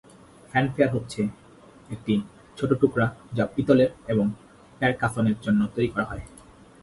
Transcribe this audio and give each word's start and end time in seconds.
Fanfare 0.51 0.93
হচ্ছে 0.95 1.21
একটি 1.89 2.13
ছোট 2.57 2.69
টুকরা 2.81 3.05
যা 3.33 3.43
পিতলের 3.55 3.89
এবং 4.07 4.25
প্যারকাসনের 4.79 5.37
জন্য 5.41 5.61
তৈরি 5.75 5.89
করা 5.93 6.05
হয়। 6.05 6.23